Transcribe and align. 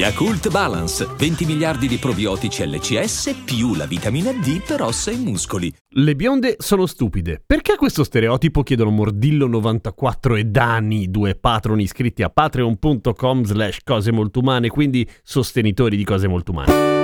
Yakult 0.00 0.48
Balance, 0.48 1.06
20 1.14 1.44
miliardi 1.44 1.86
di 1.86 1.98
probiotici 1.98 2.66
LCS 2.66 3.42
più 3.44 3.74
la 3.74 3.84
vitamina 3.84 4.32
D 4.32 4.64
per 4.66 4.80
ossa 4.80 5.10
e 5.10 5.16
muscoli. 5.16 5.70
Le 5.90 6.16
bionde 6.16 6.56
sono 6.58 6.86
stupide. 6.86 7.42
Perché 7.44 7.76
questo 7.76 8.02
stereotipo 8.02 8.62
chiedono 8.62 8.92
Mordillo94 8.92 10.38
e 10.38 10.44
Dani, 10.44 11.10
due 11.10 11.34
patroni 11.34 11.82
iscritti 11.82 12.22
a 12.22 12.30
patreon.com 12.30 13.44
slash 13.44 13.80
cose 13.84 14.10
molto 14.10 14.38
umane, 14.38 14.68
quindi 14.68 15.06
sostenitori 15.22 15.98
di 15.98 16.04
cose 16.04 16.28
molto 16.28 16.52
umane. 16.52 16.99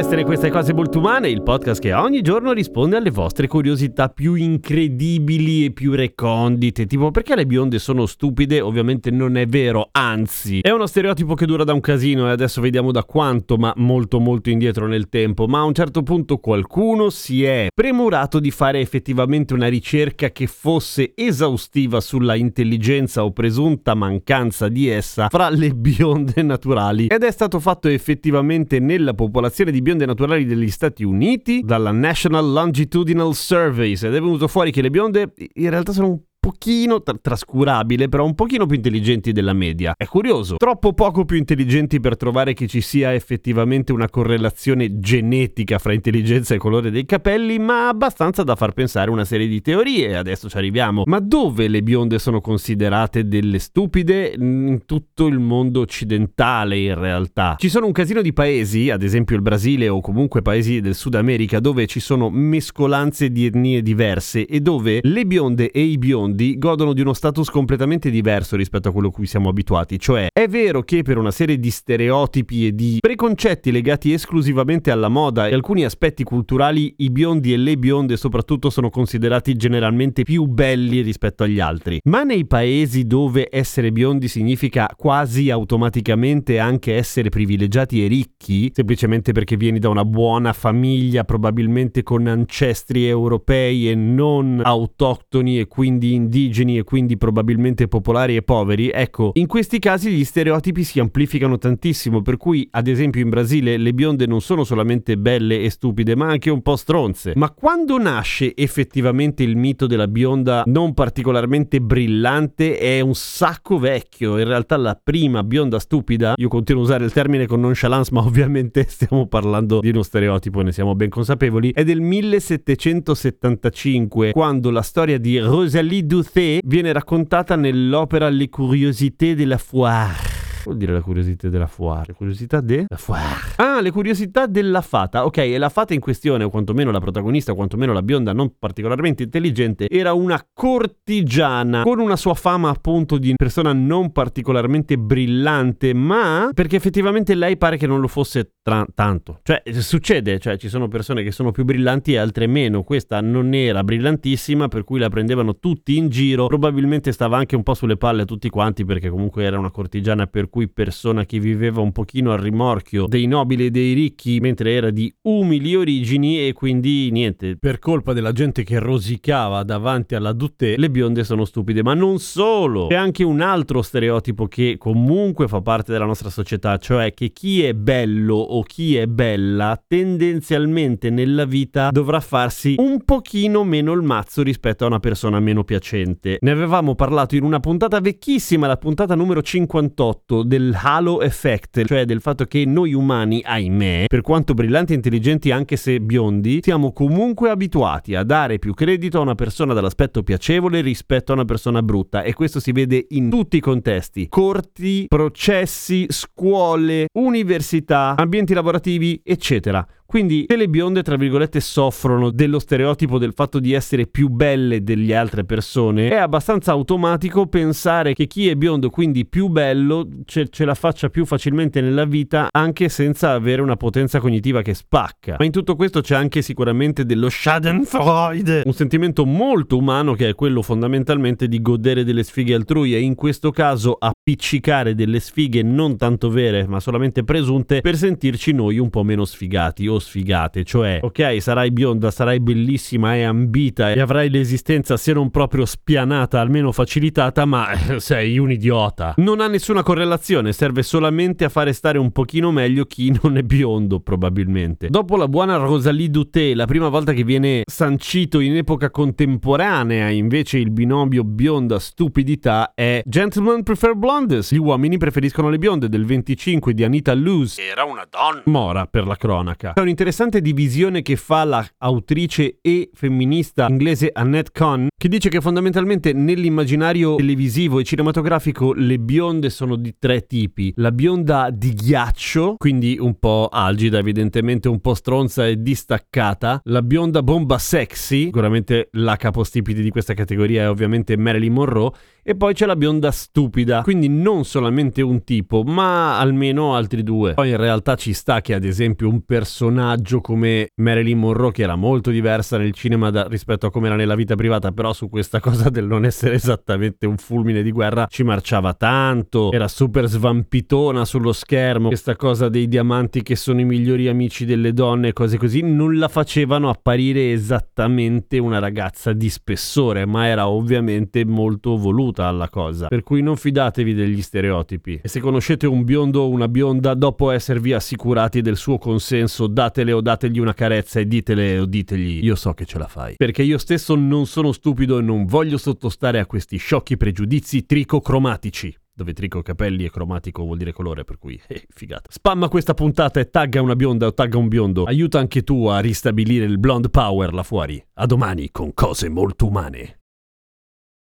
Sono 0.00 0.08
Giampiero 0.08 0.08
Chester 0.10 0.18
e 0.18 0.24
queste 0.24 0.50
cose 0.50 0.72
molto 0.72 0.98
umane, 0.98 1.28
il 1.28 1.42
podcast 1.42 1.80
che 1.80 1.92
ogni 1.92 2.22
giorno 2.22 2.52
risponde 2.52 2.96
alle 2.96 3.10
vostre 3.10 3.46
curiosità 3.46 4.08
più 4.08 4.34
incredibili 4.34 5.66
e 5.66 5.70
più 5.72 5.94
recondite. 5.94 6.86
Tipo, 6.86 7.10
perché 7.10 7.34
le 7.34 7.46
bionde 7.46 7.78
sono 7.78 8.06
stupide? 8.06 8.60
Ovviamente 8.60 9.10
non 9.10 9.36
è 9.36 9.46
vero, 9.46 9.88
anzi, 9.92 10.60
è 10.60 10.70
uno 10.70 10.86
stereotipo 10.86 11.34
che 11.34 11.46
dura 11.46 11.64
da 11.64 11.74
un 11.74 11.80
casino 11.80 12.28
e 12.28 12.30
adesso 12.30 12.60
vediamo 12.60 12.92
da 12.92 13.04
quanto, 13.04 13.56
ma 13.56 13.72
molto 13.76 14.20
molto 14.20 14.48
indietro 14.50 14.86
nel 14.86 15.08
tempo. 15.08 15.46
Ma 15.46 15.60
a 15.60 15.64
un 15.64 15.74
certo 15.74 16.02
punto 16.02 16.38
qualcuno 16.38 17.10
si 17.10 17.44
è 17.44 17.68
premurato 17.74 18.40
di 18.40 18.50
fare 18.50 18.80
effettivamente 18.80 19.54
una 19.54 19.68
ricerca 19.68 20.30
che 20.30 20.46
fosse 20.46 21.12
esaustiva 21.14 22.00
sulla 22.00 22.36
intelligenza 22.36 23.24
o 23.24 23.32
presunta 23.32 23.94
mancanza 23.94 24.68
di 24.68 24.88
essa 24.88 25.28
fra 25.28 25.50
le 25.50 25.70
bionde 25.70 26.42
naturali 26.42 27.06
ed 27.06 27.22
è 27.22 27.30
stato 27.30 27.60
fatto 27.60 27.88
effettivamente 27.88 28.78
nella 28.78 29.14
popolazione 29.14 29.70
di 29.70 29.80
bionde 29.80 29.89
naturali 29.98 30.44
degli 30.44 30.70
Stati 30.70 31.04
Uniti 31.04 31.62
dalla 31.62 31.90
National 31.90 32.50
Longitudinal 32.50 33.34
Surveys 33.34 34.02
ed 34.02 34.14
è 34.14 34.20
venuto 34.20 34.48
fuori 34.48 34.70
che 34.70 34.82
le 34.82 34.90
bionde 34.90 35.32
in 35.54 35.70
realtà 35.70 35.92
sono 35.92 36.08
un 36.08 36.18
pochino 36.40 37.02
tra- 37.02 37.18
trascurabile, 37.20 38.08
però 38.08 38.24
un 38.24 38.34
pochino 38.34 38.64
più 38.66 38.76
intelligenti 38.76 39.30
della 39.30 39.52
media. 39.52 39.92
È 39.96 40.06
curioso, 40.06 40.56
troppo 40.56 40.94
poco 40.94 41.24
più 41.26 41.36
intelligenti 41.36 42.00
per 42.00 42.16
trovare 42.16 42.54
che 42.54 42.66
ci 42.66 42.80
sia 42.80 43.12
effettivamente 43.12 43.92
una 43.92 44.08
correlazione 44.08 44.98
genetica 44.98 45.78
fra 45.78 45.92
intelligenza 45.92 46.54
e 46.54 46.58
colore 46.58 46.90
dei 46.90 47.04
capelli, 47.04 47.58
ma 47.58 47.88
abbastanza 47.88 48.42
da 48.42 48.56
far 48.56 48.72
pensare 48.72 49.10
una 49.10 49.24
serie 49.24 49.46
di 49.46 49.60
teorie, 49.60 50.16
adesso 50.16 50.48
ci 50.48 50.56
arriviamo. 50.56 51.02
Ma 51.04 51.20
dove 51.20 51.68
le 51.68 51.82
bionde 51.82 52.18
sono 52.18 52.40
considerate 52.40 53.28
delle 53.28 53.58
stupide? 53.58 54.34
In 54.36 54.82
tutto 54.86 55.26
il 55.26 55.38
mondo 55.38 55.80
occidentale 55.80 56.78
in 56.78 56.98
realtà. 56.98 57.56
Ci 57.58 57.68
sono 57.68 57.84
un 57.84 57.92
casino 57.92 58.22
di 58.22 58.32
paesi, 58.32 58.88
ad 58.88 59.02
esempio 59.02 59.36
il 59.36 59.42
Brasile 59.42 59.88
o 59.88 60.00
comunque 60.00 60.40
paesi 60.40 60.80
del 60.80 60.94
Sud 60.94 61.14
America, 61.14 61.60
dove 61.60 61.86
ci 61.86 62.00
sono 62.00 62.30
mescolanze 62.30 63.30
di 63.30 63.44
etnie 63.44 63.82
diverse 63.82 64.46
e 64.46 64.60
dove 64.60 65.00
le 65.02 65.26
bionde 65.26 65.70
e 65.70 65.82
i 65.82 65.98
biondi 65.98 66.29
mondi 66.30 66.58
godono 66.58 66.92
di 66.92 67.00
uno 67.00 67.12
status 67.12 67.50
completamente 67.50 68.10
diverso 68.10 68.56
rispetto 68.56 68.88
a 68.88 68.92
quello 68.92 69.08
a 69.08 69.10
cui 69.10 69.26
siamo 69.26 69.48
abituati, 69.48 69.98
cioè 69.98 70.28
è 70.32 70.46
vero 70.48 70.82
che 70.82 71.02
per 71.02 71.18
una 71.18 71.30
serie 71.30 71.58
di 71.58 71.70
stereotipi 71.70 72.68
e 72.68 72.74
di 72.74 72.98
preconcetti 73.00 73.72
legati 73.72 74.12
esclusivamente 74.12 74.90
alla 74.90 75.08
moda 75.08 75.48
e 75.48 75.54
alcuni 75.54 75.84
aspetti 75.84 76.22
culturali 76.22 76.94
i 76.98 77.10
biondi 77.10 77.52
e 77.52 77.56
le 77.56 77.76
bionde 77.76 78.16
soprattutto 78.16 78.70
sono 78.70 78.90
considerati 78.90 79.54
generalmente 79.54 80.22
più 80.22 80.46
belli 80.46 81.00
rispetto 81.00 81.42
agli 81.42 81.60
altri, 81.60 82.00
ma 82.04 82.22
nei 82.22 82.46
paesi 82.46 83.04
dove 83.04 83.48
essere 83.50 83.92
biondi 83.92 84.28
significa 84.28 84.88
quasi 84.96 85.50
automaticamente 85.50 86.58
anche 86.58 86.94
essere 86.94 87.28
privilegiati 87.28 88.04
e 88.04 88.08
ricchi, 88.08 88.70
semplicemente 88.72 89.32
perché 89.32 89.56
vieni 89.56 89.78
da 89.78 89.88
una 89.88 90.04
buona 90.04 90.52
famiglia, 90.52 91.24
probabilmente 91.24 92.02
con 92.02 92.26
ancestri 92.26 93.06
europei 93.06 93.90
e 93.90 93.94
non 93.94 94.60
autoctoni 94.62 95.58
e 95.58 95.66
quindi 95.66 96.14
indigeni 96.20 96.78
e 96.78 96.84
quindi 96.84 97.16
probabilmente 97.16 97.88
popolari 97.88 98.36
e 98.36 98.42
poveri, 98.42 98.90
ecco, 98.90 99.30
in 99.34 99.46
questi 99.46 99.78
casi 99.78 100.10
gli 100.10 100.24
stereotipi 100.24 100.84
si 100.84 101.00
amplificano 101.00 101.58
tantissimo, 101.58 102.22
per 102.22 102.36
cui 102.36 102.68
ad 102.72 102.86
esempio 102.86 103.20
in 103.20 103.30
Brasile 103.30 103.76
le 103.76 103.92
bionde 103.92 104.26
non 104.26 104.40
sono 104.40 104.64
solamente 104.64 105.16
belle 105.16 105.60
e 105.60 105.70
stupide, 105.70 106.14
ma 106.14 106.28
anche 106.28 106.50
un 106.50 106.62
po' 106.62 106.76
stronze. 106.76 107.32
Ma 107.36 107.50
quando 107.50 107.98
nasce 107.98 108.54
effettivamente 108.54 109.42
il 109.42 109.56
mito 109.56 109.86
della 109.86 110.08
bionda 110.08 110.62
non 110.66 110.94
particolarmente 110.94 111.80
brillante 111.80 112.78
è 112.78 113.00
un 113.00 113.14
sacco 113.14 113.78
vecchio, 113.78 114.38
in 114.38 114.46
realtà 114.46 114.76
la 114.76 114.98
prima 115.02 115.42
bionda 115.42 115.78
stupida, 115.78 116.34
io 116.36 116.48
continuo 116.48 116.82
a 116.82 116.84
usare 116.84 117.04
il 117.04 117.12
termine 117.12 117.46
con 117.46 117.60
nonchalance, 117.60 118.10
ma 118.12 118.20
ovviamente 118.20 118.84
stiamo 118.88 119.26
parlando 119.26 119.80
di 119.80 119.88
uno 119.88 120.02
stereotipo, 120.02 120.60
ne 120.60 120.72
siamo 120.72 120.94
ben 120.94 121.08
consapevoli, 121.08 121.72
è 121.72 121.84
del 121.84 122.00
1775, 122.00 124.32
quando 124.32 124.70
la 124.70 124.82
storia 124.82 125.18
di 125.18 125.38
Rosalie 125.38 126.04
Doucet 126.10 126.62
viene 126.64 126.92
raccontata 126.92 127.54
nell'opera 127.54 128.30
Les 128.30 128.48
Curiosités 128.48 129.36
de 129.36 129.44
la 129.44 129.58
Foire 129.58 130.29
vuol 130.64 130.76
dire 130.76 130.92
la 130.92 131.00
curiosità 131.00 131.48
della 131.48 131.66
foire? 131.66 132.04
La 132.08 132.14
curiosità 132.14 132.60
della 132.60 132.96
foire. 132.96 133.52
Ah, 133.56 133.80
le 133.80 133.90
curiosità 133.90 134.46
della 134.46 134.80
fata. 134.80 135.24
Ok, 135.24 135.38
e 135.38 135.58
la 135.58 135.68
fata 135.68 135.94
in 135.94 136.00
questione, 136.00 136.44
o 136.44 136.50
quantomeno 136.50 136.90
la 136.90 137.00
protagonista, 137.00 137.52
o 137.52 137.54
quantomeno 137.54 137.92
la 137.92 138.02
bionda 138.02 138.32
non 138.32 138.54
particolarmente 138.58 139.22
intelligente, 139.22 139.88
era 139.88 140.12
una 140.12 140.44
cortigiana 140.52 141.82
con 141.82 141.98
una 141.98 142.16
sua 142.16 142.34
fama 142.34 142.68
appunto 142.68 143.18
di 143.18 143.34
persona 143.36 143.72
non 143.72 144.12
particolarmente 144.12 144.98
brillante, 144.98 145.94
ma 145.94 146.50
perché 146.52 146.76
effettivamente 146.76 147.34
lei 147.34 147.56
pare 147.56 147.76
che 147.76 147.86
non 147.86 148.00
lo 148.00 148.08
fosse 148.08 148.54
tra- 148.62 148.86
tanto. 148.94 149.40
Cioè, 149.42 149.62
succede, 149.78 150.38
cioè 150.38 150.56
ci 150.58 150.68
sono 150.68 150.88
persone 150.88 151.22
che 151.22 151.32
sono 151.32 151.50
più 151.50 151.64
brillanti 151.64 152.12
e 152.12 152.18
altre 152.18 152.46
meno. 152.46 152.82
Questa 152.82 153.20
non 153.20 153.54
era 153.54 153.82
brillantissima, 153.82 154.68
per 154.68 154.84
cui 154.84 154.98
la 154.98 155.08
prendevano 155.08 155.58
tutti 155.58 155.96
in 155.96 156.08
giro. 156.08 156.46
Probabilmente 156.46 157.12
stava 157.12 157.38
anche 157.38 157.56
un 157.56 157.62
po' 157.62 157.74
sulle 157.74 157.96
palle 157.96 158.22
a 158.22 158.24
tutti 158.26 158.48
quanti 158.50 158.84
perché 158.84 159.08
comunque 159.08 159.44
era 159.44 159.58
una 159.58 159.70
cortigiana 159.70 160.26
per 160.26 160.48
cui 160.50 160.68
persona 160.68 161.24
che 161.24 161.38
viveva 161.38 161.80
un 161.80 161.92
pochino 161.92 162.32
al 162.32 162.40
rimorchio 162.40 163.06
dei 163.06 163.26
nobili 163.26 163.66
e 163.66 163.70
dei 163.70 163.94
ricchi 163.94 164.38
mentre 164.40 164.72
era 164.72 164.90
di 164.90 165.12
umili 165.22 165.74
origini 165.74 166.46
e 166.46 166.52
quindi 166.52 167.10
niente, 167.10 167.56
per 167.56 167.78
colpa 167.78 168.12
della 168.12 168.32
gente 168.32 168.64
che 168.64 168.78
rosicava 168.78 169.62
davanti 169.62 170.14
alla 170.14 170.32
Duté, 170.32 170.76
le 170.76 170.90
bionde 170.90 171.24
sono 171.24 171.44
stupide, 171.44 171.82
ma 171.82 171.94
non 171.94 172.18
solo, 172.18 172.88
c'è 172.88 172.96
anche 172.96 173.24
un 173.24 173.40
altro 173.40 173.80
stereotipo 173.80 174.46
che 174.46 174.76
comunque 174.78 175.48
fa 175.48 175.62
parte 175.62 175.92
della 175.92 176.04
nostra 176.04 176.28
società, 176.28 176.76
cioè 176.76 177.14
che 177.14 177.30
chi 177.30 177.62
è 177.62 177.72
bello 177.72 178.34
o 178.34 178.62
chi 178.62 178.96
è 178.96 179.06
bella 179.06 179.80
tendenzialmente 179.86 181.10
nella 181.10 181.44
vita 181.44 181.90
dovrà 181.90 182.20
farsi 182.20 182.74
un 182.78 183.04
pochino 183.04 183.64
meno 183.64 183.92
il 183.92 184.02
mazzo 184.02 184.42
rispetto 184.42 184.84
a 184.84 184.88
una 184.88 185.00
persona 185.00 185.40
meno 185.40 185.64
piacente. 185.64 186.38
Ne 186.40 186.50
avevamo 186.50 186.94
parlato 186.94 187.36
in 187.36 187.44
una 187.44 187.60
puntata 187.60 188.00
vecchissima, 188.00 188.66
la 188.66 188.76
puntata 188.76 189.14
numero 189.14 189.42
58 189.42 190.39
del 190.42 190.76
halo 190.80 191.20
effect, 191.22 191.84
cioè 191.84 192.04
del 192.04 192.20
fatto 192.20 192.44
che 192.44 192.64
noi 192.64 192.92
umani, 192.92 193.42
ahimè, 193.44 194.04
per 194.06 194.20
quanto 194.20 194.54
brillanti 194.54 194.92
e 194.92 194.96
intelligenti 194.96 195.50
anche 195.50 195.76
se 195.76 196.00
biondi, 196.00 196.60
siamo 196.62 196.92
comunque 196.92 197.50
abituati 197.50 198.14
a 198.14 198.22
dare 198.22 198.58
più 198.58 198.74
credito 198.74 199.18
a 199.18 199.22
una 199.22 199.34
persona 199.34 199.74
dall'aspetto 199.74 200.22
piacevole 200.22 200.80
rispetto 200.80 201.32
a 201.32 201.34
una 201.34 201.44
persona 201.44 201.82
brutta 201.82 202.22
e 202.22 202.34
questo 202.34 202.60
si 202.60 202.72
vede 202.72 203.06
in 203.10 203.30
tutti 203.30 203.56
i 203.56 203.60
contesti, 203.60 204.28
corti, 204.28 205.06
processi, 205.08 206.06
scuole, 206.08 207.06
università, 207.12 208.14
ambienti 208.16 208.54
lavorativi, 208.54 209.20
eccetera. 209.24 209.86
Quindi 210.10 210.46
se 210.48 210.56
le 210.56 210.68
bionde, 210.68 211.04
tra 211.04 211.14
virgolette, 211.14 211.60
soffrono 211.60 212.30
dello 212.32 212.58
stereotipo 212.58 213.16
del 213.16 213.32
fatto 213.32 213.60
di 213.60 213.74
essere 213.74 214.08
più 214.08 214.28
belle 214.28 214.82
delle 214.82 215.14
altre 215.14 215.44
persone, 215.44 216.08
è 216.08 216.16
abbastanza 216.16 216.72
automatico 216.72 217.46
pensare 217.46 218.12
che 218.12 218.26
chi 218.26 218.48
è 218.48 218.56
biondo, 218.56 218.90
quindi 218.90 219.24
più 219.24 219.46
bello, 219.46 220.08
ce, 220.30 220.48
ce 220.48 220.64
la 220.64 220.74
faccia 220.74 221.08
più 221.10 221.26
facilmente 221.26 221.80
nella 221.80 222.04
vita 222.04 222.48
anche 222.52 222.88
senza 222.88 223.32
avere 223.32 223.60
una 223.60 223.76
potenza 223.76 224.20
cognitiva 224.20 224.62
che 224.62 224.74
spacca. 224.74 225.36
Ma 225.38 225.44
in 225.44 225.50
tutto 225.50 225.74
questo 225.74 226.00
c'è 226.00 226.14
anche 226.14 226.40
sicuramente 226.40 227.04
dello 227.04 227.28
Schadenfreude, 227.28 228.62
un 228.64 228.72
sentimento 228.72 229.26
molto 229.26 229.76
umano 229.76 230.14
che 230.14 230.28
è 230.28 230.34
quello 230.34 230.62
fondamentalmente 230.62 231.48
di 231.48 231.60
godere 231.60 232.04
delle 232.04 232.22
sfighe 232.22 232.54
altrui 232.54 232.94
e 232.94 233.00
in 233.00 233.16
questo 233.16 233.50
caso 233.50 233.96
appiccicare 233.98 234.94
delle 234.94 235.18
sfighe 235.18 235.62
non 235.62 235.96
tanto 235.96 236.30
vere 236.30 236.66
ma 236.68 236.78
solamente 236.78 237.24
presunte 237.24 237.80
per 237.80 237.96
sentirci 237.96 238.52
noi 238.52 238.78
un 238.78 238.88
po' 238.88 239.02
meno 239.02 239.24
sfigati, 239.24 239.88
sfigate, 239.98 240.64
cioè 240.64 241.00
ok 241.02 241.42
sarai 241.42 241.72
bionda, 241.72 242.10
sarai 242.10 242.38
bellissima 242.38 243.16
e 243.16 243.24
ambita 243.24 243.92
e 243.92 244.00
avrai 244.00 244.30
l'esistenza 244.30 244.96
se 244.96 245.12
non 245.12 245.30
proprio 245.30 245.64
spianata, 245.64 246.40
almeno 246.40 246.70
facilitata, 246.70 247.44
ma 247.44 247.68
sei 247.98 248.38
un 248.38 248.52
idiota. 248.52 249.14
Non 249.16 249.40
ha 249.40 249.48
nessuna 249.48 249.82
correlazione, 249.82 250.18
serve 250.22 250.82
solamente 250.82 251.44
a 251.44 251.48
fare 251.48 251.72
stare 251.72 251.98
un 251.98 252.10
pochino 252.12 252.50
meglio 252.50 252.84
chi 252.84 253.16
non 253.22 253.36
è 253.36 253.42
biondo 253.42 254.00
probabilmente. 254.00 254.88
Dopo 254.88 255.16
la 255.16 255.28
buona 255.28 255.56
Rosalie 255.56 256.10
Duté, 256.10 256.54
la 256.54 256.66
prima 256.66 256.88
volta 256.88 257.12
che 257.12 257.24
viene 257.24 257.62
sancito 257.64 258.40
in 258.40 258.56
epoca 258.56 258.90
contemporanea 258.90 260.10
invece 260.10 260.58
il 260.58 260.70
binomio 260.70 261.24
bionda 261.24 261.78
stupidità 261.78 262.72
è 262.74 263.02
Gentlemen 263.04 263.62
Prefer 263.62 263.94
Blondes, 263.94 264.52
gli 264.52 264.58
uomini 264.58 264.98
preferiscono 264.98 265.48
le 265.48 265.58
bionde 265.58 265.88
del 265.88 266.04
25 266.04 266.74
di 266.74 266.84
Anita 266.84 267.14
Luz. 267.14 267.58
Era 267.58 267.84
una 267.84 268.06
donna. 268.08 268.42
Mora 268.46 268.86
per 268.86 269.06
la 269.06 269.16
cronaca. 269.16 269.72
È 269.72 269.80
un'interessante 269.80 270.40
divisione 270.40 271.02
che 271.02 271.16
fa 271.16 271.44
l'autrice 271.44 272.58
e 272.60 272.90
femminista 272.92 273.66
inglese 273.68 274.10
Annette 274.12 274.50
Conn, 274.52 274.86
che 274.96 275.08
dice 275.08 275.28
che 275.28 275.40
fondamentalmente 275.40 276.12
nell'immaginario 276.12 277.16
televisivo 277.16 277.78
e 277.78 277.84
cinematografico 277.84 278.72
le 278.72 278.98
bionde 278.98 279.50
sono 279.50 279.76
di 279.76 279.94
tre 279.98 280.09
tipi. 280.18 280.72
La 280.76 280.92
bionda 280.92 281.50
di 281.50 281.72
ghiaccio, 281.72 282.54
quindi 282.58 282.96
un 282.98 283.18
po' 283.18 283.48
algida, 283.50 283.98
evidentemente 283.98 284.68
un 284.68 284.80
po' 284.80 284.94
stronza 284.94 285.46
e 285.46 285.62
distaccata. 285.62 286.60
La 286.64 286.82
bionda 286.82 287.22
bomba 287.22 287.58
sexy, 287.58 288.24
sicuramente 288.24 288.88
la 288.92 289.16
capostipite 289.16 289.80
di 289.82 289.90
questa 289.90 290.14
categoria 290.14 290.62
è 290.62 290.68
ovviamente 290.68 291.16
Marilyn 291.16 291.52
Monroe. 291.52 291.92
E 292.22 292.36
poi 292.36 292.52
c'è 292.52 292.66
la 292.66 292.76
bionda 292.76 293.10
stupida, 293.10 293.80
quindi 293.82 294.08
non 294.08 294.44
solamente 294.44 295.00
un 295.02 295.24
tipo, 295.24 295.62
ma 295.62 296.18
almeno 296.18 296.74
altri 296.74 297.02
due. 297.02 297.34
Poi 297.34 297.48
in 297.48 297.56
realtà 297.56 297.94
ci 297.94 298.12
sta 298.12 298.40
che 298.40 298.54
ad 298.54 298.64
esempio 298.64 299.08
un 299.08 299.24
personaggio 299.24 300.20
come 300.20 300.68
Marilyn 300.76 301.18
Monroe, 301.18 301.50
che 301.50 301.62
era 301.62 301.76
molto 301.76 302.10
diversa 302.10 302.58
nel 302.58 302.72
cinema 302.72 303.10
da, 303.10 303.26
rispetto 303.26 303.66
a 303.66 303.70
come 303.70 303.86
era 303.86 303.96
nella 303.96 304.14
vita 304.14 304.34
privata, 304.34 304.70
però 304.70 304.92
su 304.92 305.08
questa 305.08 305.40
cosa 305.40 305.70
del 305.70 305.86
non 305.86 306.04
essere 306.04 306.34
esattamente 306.34 307.06
un 307.06 307.16
fulmine 307.16 307.62
di 307.62 307.72
guerra 307.72 308.06
ci 308.08 308.22
marciava 308.22 308.74
tanto, 308.74 309.50
era 309.50 309.66
super 310.00 310.08
svampitona 310.08 311.04
sullo 311.04 311.32
schermo, 311.32 311.88
questa 311.88 312.16
cosa 312.16 312.48
dei 312.48 312.68
diamanti 312.68 313.22
che 313.22 313.36
sono 313.36 313.60
i 313.60 313.64
migliori 313.64 314.08
amici 314.08 314.44
delle 314.44 314.72
donne 314.72 315.08
e 315.08 315.12
cose 315.12 315.36
così, 315.36 315.60
non 315.62 315.98
la 315.98 316.08
facevano 316.08 316.68
apparire 316.68 317.32
esattamente 317.32 318.38
una 318.38 318.58
ragazza 318.58 319.12
di 319.12 319.28
spessore, 319.28 320.06
ma 320.06 320.26
era 320.26 320.48
ovviamente 320.48 321.24
molto 321.24 321.76
voluta 321.76 322.26
alla 322.26 322.48
cosa. 322.48 322.86
Per 322.86 323.02
cui 323.02 323.22
non 323.22 323.36
fidatevi 323.36 323.92
degli 323.94 324.22
stereotipi. 324.22 325.00
E 325.02 325.08
se 325.08 325.20
conoscete 325.20 325.66
un 325.66 325.84
biondo 325.84 326.22
o 326.22 326.28
una 326.28 326.48
bionda, 326.48 326.94
dopo 326.94 327.30
esservi 327.30 327.72
assicurati 327.72 328.40
del 328.40 328.56
suo 328.56 328.78
consenso, 328.78 329.46
datele 329.46 329.92
o 329.92 330.00
dategli 330.00 330.38
una 330.38 330.54
carezza 330.54 331.00
e 331.00 331.06
ditele 331.06 331.58
o 331.58 331.66
ditegli 331.66 332.24
io 332.24 332.36
so 332.36 332.52
che 332.52 332.64
ce 332.64 332.78
la 332.78 332.86
fai. 332.86 333.14
Perché 333.16 333.42
io 333.42 333.58
stesso 333.58 333.94
non 333.94 334.26
sono 334.26 334.52
stupido 334.52 334.98
e 334.98 335.02
non 335.02 335.26
voglio 335.26 335.58
sottostare 335.58 336.18
a 336.18 336.26
questi 336.26 336.56
sciocchi 336.56 336.96
pregiudizi 336.96 337.66
tricocromatici 337.66 338.74
dove 339.00 339.14
trico 339.14 339.40
capelli 339.40 339.84
e 339.86 339.90
cromatico 339.90 340.44
vuol 340.44 340.58
dire 340.58 340.72
colore, 340.72 341.04
per 341.04 341.18
cui 341.18 341.40
eh, 341.46 341.66
figata. 341.70 342.10
Spamma 342.10 342.48
questa 342.48 342.74
puntata 342.74 343.18
e 343.18 343.30
tagga 343.30 343.62
una 343.62 343.74
bionda 343.74 344.06
o 344.06 344.12
tagga 344.12 344.36
un 344.36 344.48
biondo. 344.48 344.84
Aiuta 344.84 345.18
anche 345.18 345.42
tu 345.42 345.66
a 345.66 345.80
ristabilire 345.80 346.44
il 346.44 346.58
blonde 346.58 346.90
power 346.90 347.32
là 347.32 347.42
fuori. 347.42 347.82
A 347.94 348.06
domani 348.06 348.50
con 348.50 348.74
cose 348.74 349.08
molto 349.08 349.46
umane. 349.46 349.99